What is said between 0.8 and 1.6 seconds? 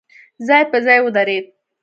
ځای ودرېد.